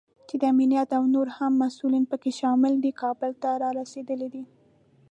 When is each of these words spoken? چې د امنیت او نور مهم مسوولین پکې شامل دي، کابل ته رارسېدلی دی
چې 0.27 0.35
د 0.41 0.43
امنیت 0.53 0.89
او 0.97 1.03
نور 1.15 1.27
مهم 1.31 1.53
مسوولین 1.61 2.03
پکې 2.11 2.31
شامل 2.39 2.73
دي، 2.83 2.91
کابل 3.01 3.31
ته 3.41 3.49
رارسېدلی 3.61 4.27
دی 4.35 4.43